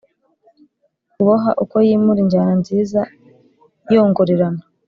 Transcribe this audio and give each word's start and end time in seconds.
kuboha 1.13 1.49
uko 1.63 1.75
yimura 1.87 2.19
injyana 2.23 2.53
nziza 2.61 3.01
yongorerana. 3.93 4.61